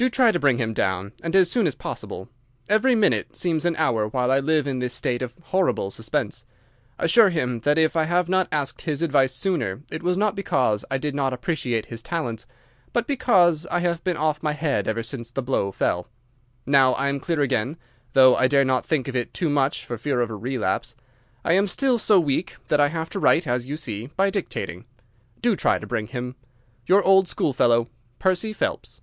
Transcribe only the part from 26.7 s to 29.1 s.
Your old schoolfellow, Percy Phelps.